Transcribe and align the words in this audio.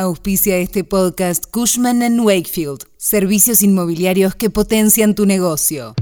Auspicia 0.00 0.58
este 0.58 0.84
podcast 0.84 1.46
Cushman⁇ 1.50 1.98
Wakefield, 2.24 2.84
servicios 2.98 3.64
inmobiliarios 3.64 4.36
que 4.36 4.48
potencian 4.48 5.16
tu 5.16 5.26
negocio. 5.26 5.96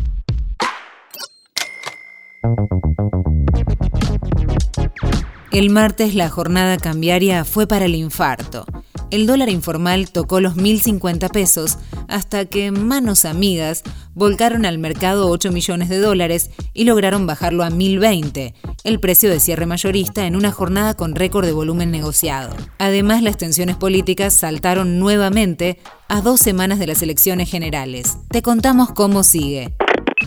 El 5.50 5.70
martes 5.70 6.14
la 6.14 6.28
jornada 6.28 6.76
cambiaria 6.76 7.46
fue 7.46 7.66
para 7.66 7.86
el 7.86 7.94
infarto. 7.94 8.66
El 9.10 9.26
dólar 9.26 9.48
informal 9.48 10.10
tocó 10.10 10.40
los 10.40 10.56
1.050 10.56 11.30
pesos 11.30 11.78
hasta 12.06 12.44
que 12.44 12.72
manos 12.72 13.24
amigas 13.24 13.82
volcaron 14.12 14.66
al 14.66 14.76
mercado 14.76 15.30
8 15.30 15.52
millones 15.52 15.88
de 15.88 16.00
dólares 16.00 16.50
y 16.74 16.84
lograron 16.84 17.26
bajarlo 17.26 17.64
a 17.64 17.70
1.020, 17.70 18.52
el 18.86 19.00
precio 19.00 19.28
de 19.28 19.40
cierre 19.40 19.66
mayorista 19.66 20.26
en 20.26 20.36
una 20.36 20.52
jornada 20.52 20.94
con 20.94 21.16
récord 21.16 21.44
de 21.44 21.52
volumen 21.52 21.90
negociado. 21.90 22.54
Además, 22.78 23.20
las 23.20 23.36
tensiones 23.36 23.76
políticas 23.76 24.32
saltaron 24.32 25.00
nuevamente 25.00 25.78
a 26.08 26.20
dos 26.20 26.40
semanas 26.40 26.78
de 26.78 26.86
las 26.86 27.02
elecciones 27.02 27.50
generales. 27.50 28.16
Te 28.30 28.42
contamos 28.42 28.92
cómo 28.92 29.24
sigue. 29.24 29.74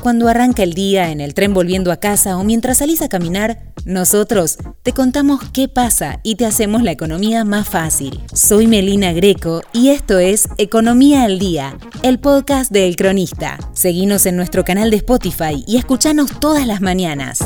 Cuando 0.01 0.27
arranca 0.27 0.63
el 0.63 0.73
día 0.73 1.09
en 1.09 1.19
el 1.19 1.33
tren 1.33 1.53
volviendo 1.53 1.91
a 1.91 1.97
casa 1.97 2.37
o 2.37 2.43
mientras 2.43 2.77
salís 2.77 3.01
a 3.01 3.09
caminar, 3.09 3.73
nosotros 3.85 4.57
te 4.83 4.93
contamos 4.93 5.41
qué 5.51 5.67
pasa 5.67 6.19
y 6.23 6.35
te 6.35 6.45
hacemos 6.45 6.83
la 6.83 6.91
economía 6.91 7.43
más 7.43 7.67
fácil. 7.67 8.21
Soy 8.33 8.67
Melina 8.67 9.13
Greco 9.13 9.61
y 9.73 9.89
esto 9.89 10.19
es 10.19 10.47
Economía 10.57 11.23
al 11.23 11.39
Día, 11.39 11.77
el 12.03 12.19
podcast 12.19 12.71
de 12.71 12.87
El 12.87 12.97
Cronista. 12.97 13.57
Seguinos 13.73 14.25
en 14.25 14.35
nuestro 14.35 14.63
canal 14.63 14.91
de 14.91 14.97
Spotify 14.97 15.63
y 15.65 15.77
escuchanos 15.77 16.39
todas 16.39 16.67
las 16.67 16.81
mañanas. 16.81 17.39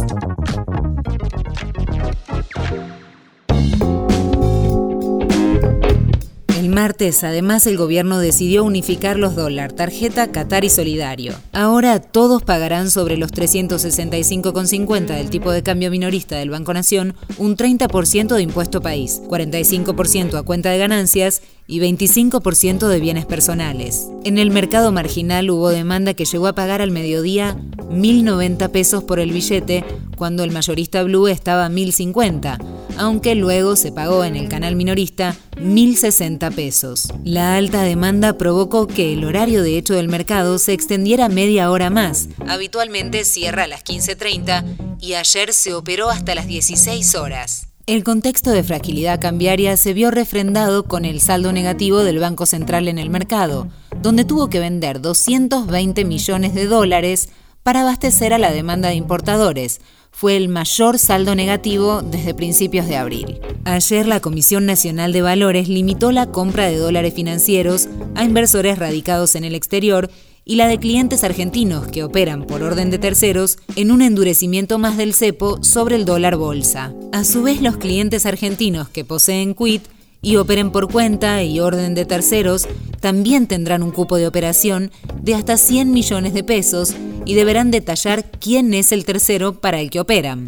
Martes, 6.74 7.24
además, 7.24 7.68
el 7.68 7.78
gobierno 7.78 8.20
decidió 8.20 8.64
unificar 8.64 9.18
los 9.18 9.36
dólar, 9.36 9.72
tarjeta, 9.72 10.32
Qatar 10.32 10.66
y 10.66 10.70
solidario. 10.70 11.34
Ahora 11.52 12.00
todos 12.00 12.44
pagarán 12.44 12.90
sobre 12.90 13.18
los 13.18 13.32
365,50 13.32 15.06
del 15.16 15.30
tipo 15.30 15.52
de 15.52 15.64
cambio 15.64 15.92
minorista 15.92 16.38
del 16.38 16.50
Banco 16.50 16.74
Nación 16.74 17.16
un 17.38 17.56
30% 17.56 18.36
de 18.36 18.42
impuesto 18.42 18.82
país, 18.82 19.22
45% 19.28 20.38
a 20.38 20.44
cuenta 20.44 20.70
de 20.72 20.78
ganancias 20.78 21.42
y 21.68 21.80
25% 21.80 22.88
de 22.88 23.00
bienes 23.00 23.26
personales. 23.26 24.08
En 24.24 24.38
el 24.38 24.52
mercado 24.52 24.92
marginal 24.92 25.50
hubo 25.50 25.70
demanda 25.70 26.14
que 26.14 26.26
llegó 26.26 26.48
a 26.48 26.56
pagar 26.56 26.82
al 26.82 26.92
mediodía 26.92 27.58
1.090 27.90 28.70
pesos 28.70 29.04
por 29.04 29.20
el 29.20 29.32
billete 29.32 29.86
cuando 30.18 30.44
el 30.44 30.52
mayorista 30.52 31.04
Blue 31.04 31.28
estaba 31.28 31.66
a 31.66 31.70
1.050, 31.70 32.73
aunque 32.98 33.36
luego 33.36 33.76
se 33.76 33.92
pagó 33.92 34.24
en 34.24 34.36
el 34.36 34.50
canal 34.50 34.76
minorista 34.76 35.36
1.060 35.58 36.54
pesos. 36.54 37.08
La 37.24 37.56
alta 37.56 37.84
demanda 37.84 38.38
provocó 38.38 38.88
que 38.88 39.14
el 39.14 39.24
horario 39.24 39.64
de 39.64 39.78
hecho 39.78 39.94
del 39.94 40.08
mercado 40.08 40.58
se 40.60 40.74
extendiera 40.74 41.30
media 41.30 41.72
hora 41.72 41.90
más. 41.90 42.30
Habitualmente 42.48 43.26
cierra 43.26 43.64
a 43.64 43.68
las 43.68 43.84
15.30 43.84 44.98
y 45.00 45.14
ayer 45.16 45.54
se 45.54 45.74
operó 45.74 46.10
hasta 46.10 46.36
las 46.36 46.48
16 46.48 47.16
horas. 47.16 47.68
El 47.86 48.06
contexto 48.06 48.52
de 48.52 48.64
fragilidad 48.64 49.20
cambiaria 49.20 49.76
se 49.76 49.94
vio 49.94 50.10
refrendado 50.10 50.84
con 50.86 51.04
el 51.04 51.20
saldo 51.20 51.52
negativo 51.52 52.04
del 52.04 52.20
Banco 52.20 52.46
Central 52.46 52.88
en 52.88 52.98
el 52.98 53.10
mercado, 53.10 53.68
donde 54.02 54.24
tuvo 54.24 54.50
que 54.50 54.62
vender 54.62 55.02
220 55.02 56.06
millones 56.06 56.56
de 56.56 56.66
dólares 56.66 57.28
para 57.64 57.82
abastecer 57.82 58.34
a 58.34 58.38
la 58.38 58.52
demanda 58.52 58.90
de 58.90 58.96
importadores. 58.96 59.82
Fue 60.12 60.38
el 60.38 60.48
mayor 60.48 61.00
saldo 61.00 61.34
negativo 61.34 62.02
desde 62.04 62.36
principios 62.36 62.88
de 62.88 62.98
abril. 62.98 63.40
Ayer 63.66 64.06
la 64.06 64.20
Comisión 64.20 64.66
Nacional 64.66 65.12
de 65.12 65.24
Valores 65.24 65.70
limitó 65.70 66.12
la 66.12 66.28
compra 66.28 66.68
de 66.68 66.78
dólares 66.78 67.14
financieros 67.16 67.88
a 68.14 68.24
inversores 68.24 68.78
radicados 68.78 69.36
en 69.36 69.44
el 69.44 69.56
exterior 69.56 70.12
y 70.46 70.56
la 70.56 70.68
de 70.68 70.78
clientes 70.78 71.24
argentinos 71.24 71.88
que 71.88 72.04
operan 72.04 72.46
por 72.46 72.64
orden 72.64 72.92
de 72.92 73.00
terceros 73.00 73.58
en 73.76 73.92
un 73.92 74.02
endurecimiento 74.02 74.78
más 74.78 74.98
del 74.98 75.14
cepo 75.14 75.64
sobre 75.64 75.96
el 75.96 76.06
dólar 76.06 76.36
bolsa. 76.36 76.94
A 77.14 77.24
su 77.24 77.44
vez, 77.44 77.62
los 77.62 77.78
clientes 77.78 78.26
argentinos 78.26 78.90
que 78.90 79.06
poseen 79.06 79.56
quit 79.56 79.84
y 80.22 80.36
operen 80.36 80.72
por 80.72 80.92
cuenta 80.92 81.44
y 81.44 81.60
orden 81.60 81.96
de 81.96 82.06
terceros 82.06 82.68
también 83.00 83.48
tendrán 83.48 83.84
un 83.84 83.92
cupo 83.92 84.18
de 84.18 84.28
operación 84.28 84.92
de 85.22 85.36
hasta 85.36 85.58
100 85.58 85.92
millones 85.92 86.34
de 86.34 86.44
pesos 86.44 86.96
y 87.26 87.36
deberán 87.36 87.72
detallar 87.72 88.30
quién 88.32 88.74
es 88.74 88.92
el 88.92 89.06
tercero 89.06 89.60
para 89.60 89.80
el 89.80 89.90
que 89.90 90.00
operan. 90.00 90.46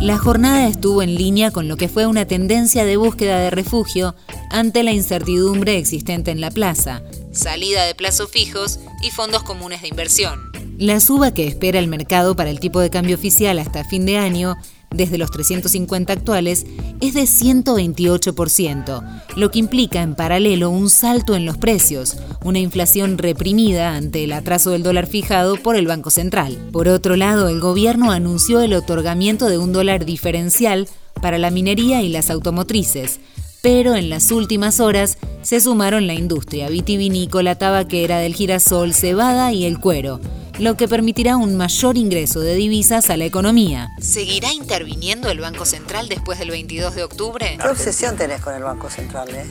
La 0.00 0.18
jornada 0.18 0.66
estuvo 0.66 1.02
en 1.02 1.14
línea 1.14 1.52
con 1.52 1.68
lo 1.68 1.76
que 1.76 1.88
fue 1.88 2.06
una 2.06 2.26
tendencia 2.26 2.84
de 2.84 2.96
búsqueda 2.96 3.38
de 3.38 3.50
refugio 3.50 4.16
ante 4.50 4.82
la 4.82 4.90
incertidumbre 4.92 5.78
existente 5.78 6.32
en 6.32 6.40
la 6.40 6.50
plaza, 6.50 7.02
salida 7.30 7.84
de 7.84 7.94
plazos 7.94 8.28
fijos 8.30 8.80
y 9.00 9.10
fondos 9.10 9.44
comunes 9.44 9.82
de 9.82 9.88
inversión. 9.88 10.50
La 10.76 10.98
suba 10.98 11.32
que 11.32 11.46
espera 11.46 11.78
el 11.78 11.86
mercado 11.86 12.34
para 12.34 12.50
el 12.50 12.58
tipo 12.58 12.80
de 12.80 12.90
cambio 12.90 13.14
oficial 13.14 13.60
hasta 13.60 13.84
fin 13.84 14.04
de 14.04 14.16
año, 14.16 14.56
desde 14.94 15.18
los 15.18 15.30
350 15.30 16.12
actuales, 16.12 16.66
es 17.00 17.14
de 17.14 17.22
128%, 17.22 19.22
lo 19.36 19.50
que 19.50 19.58
implica 19.58 20.02
en 20.02 20.14
paralelo 20.14 20.70
un 20.70 20.90
salto 20.90 21.34
en 21.34 21.44
los 21.44 21.58
precios, 21.58 22.16
una 22.44 22.58
inflación 22.58 23.18
reprimida 23.18 23.94
ante 23.94 24.24
el 24.24 24.32
atraso 24.32 24.70
del 24.70 24.82
dólar 24.82 25.06
fijado 25.06 25.56
por 25.56 25.76
el 25.76 25.86
Banco 25.86 26.10
Central. 26.10 26.58
Por 26.72 26.88
otro 26.88 27.16
lado, 27.16 27.48
el 27.48 27.60
gobierno 27.60 28.12
anunció 28.12 28.60
el 28.60 28.74
otorgamiento 28.74 29.48
de 29.48 29.58
un 29.58 29.72
dólar 29.72 30.04
diferencial 30.04 30.88
para 31.20 31.38
la 31.38 31.50
minería 31.50 32.02
y 32.02 32.08
las 32.08 32.30
automotrices, 32.30 33.20
pero 33.62 33.94
en 33.94 34.10
las 34.10 34.30
últimas 34.30 34.80
horas 34.80 35.18
se 35.42 35.60
sumaron 35.60 36.06
la 36.06 36.14
industria 36.14 36.68
vitivinícola, 36.68 37.56
tabaquera, 37.56 38.18
del 38.18 38.34
girasol, 38.34 38.92
cebada 38.92 39.52
y 39.52 39.64
el 39.64 39.78
cuero, 39.78 40.20
lo 40.58 40.76
que 40.76 40.88
permitirá 40.88 41.36
un 41.36 41.56
mayor 41.56 41.96
ingreso 41.96 42.40
de 42.40 42.54
divisas 42.54 43.10
a 43.10 43.16
la 43.16 43.24
economía. 43.24 43.90
¿Seguirá 44.00 44.52
interviniendo 44.52 45.30
el 45.30 45.40
Banco 45.40 45.64
Central 45.64 46.08
después 46.08 46.38
del 46.38 46.50
22 46.50 46.94
de 46.94 47.04
octubre? 47.04 47.58
¿Qué 47.60 47.68
obsesión 47.68 48.16
tenés 48.16 48.40
con 48.40 48.54
el 48.54 48.62
Banco 48.62 48.90
Central? 48.90 49.28
Eh? 49.30 49.46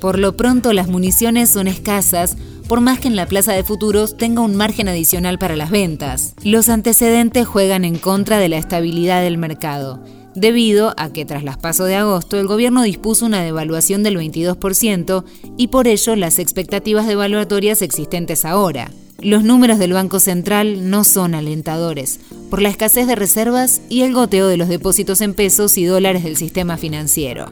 Por 0.00 0.18
lo 0.18 0.36
pronto 0.36 0.72
las 0.72 0.88
municiones 0.88 1.50
son 1.50 1.68
escasas, 1.68 2.36
por 2.68 2.80
más 2.80 3.00
que 3.00 3.08
en 3.08 3.16
la 3.16 3.26
plaza 3.26 3.52
de 3.52 3.64
futuros 3.64 4.16
tenga 4.16 4.40
un 4.42 4.56
margen 4.56 4.88
adicional 4.88 5.38
para 5.38 5.56
las 5.56 5.70
ventas. 5.70 6.34
Los 6.42 6.68
antecedentes 6.68 7.46
juegan 7.46 7.84
en 7.84 7.98
contra 7.98 8.38
de 8.38 8.48
la 8.48 8.58
estabilidad 8.58 9.22
del 9.22 9.38
mercado 9.38 10.00
debido 10.34 10.94
a 10.96 11.12
que 11.12 11.24
tras 11.24 11.44
las 11.44 11.58
pasos 11.58 11.88
de 11.88 11.96
agosto 11.96 12.38
el 12.38 12.46
gobierno 12.46 12.82
dispuso 12.82 13.26
una 13.26 13.42
devaluación 13.42 14.02
del 14.02 14.16
22% 14.16 15.24
y 15.56 15.68
por 15.68 15.86
ello 15.86 16.16
las 16.16 16.38
expectativas 16.38 17.06
devaluatorias 17.06 17.82
existentes 17.82 18.44
ahora. 18.44 18.90
Los 19.22 19.44
números 19.44 19.78
del 19.78 19.92
Banco 19.92 20.20
Central 20.20 20.90
no 20.90 21.04
son 21.04 21.34
alentadores, 21.34 22.20
por 22.50 22.60
la 22.60 22.68
escasez 22.68 23.06
de 23.06 23.14
reservas 23.14 23.80
y 23.88 24.02
el 24.02 24.12
goteo 24.12 24.48
de 24.48 24.56
los 24.56 24.68
depósitos 24.68 25.20
en 25.20 25.34
pesos 25.34 25.78
y 25.78 25.84
dólares 25.84 26.24
del 26.24 26.36
sistema 26.36 26.76
financiero. 26.76 27.48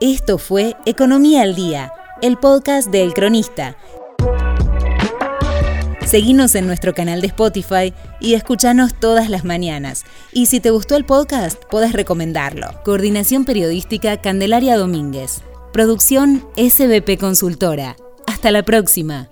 Esto 0.00 0.38
fue 0.38 0.74
Economía 0.84 1.42
al 1.42 1.54
Día, 1.54 1.92
el 2.20 2.36
podcast 2.36 2.90
del 2.90 3.14
Cronista 3.14 3.76
Seguinos 6.06 6.54
en 6.54 6.68
nuestro 6.68 6.94
canal 6.94 7.20
de 7.20 7.26
Spotify 7.26 7.92
y 8.20 8.34
escuchanos 8.34 8.94
todas 8.94 9.28
las 9.28 9.44
mañanas. 9.44 10.04
Y 10.32 10.46
si 10.46 10.60
te 10.60 10.70
gustó 10.70 10.94
el 10.94 11.04
podcast, 11.04 11.60
puedes 11.68 11.92
recomendarlo. 11.92 12.68
Coordinación 12.84 13.44
Periodística 13.44 14.20
Candelaria 14.20 14.76
Domínguez. 14.76 15.42
Producción 15.72 16.46
SBP 16.56 17.18
Consultora. 17.18 17.96
Hasta 18.36 18.50
la 18.50 18.62
próxima. 18.62 19.30